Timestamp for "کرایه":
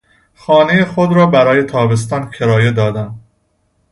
2.31-2.71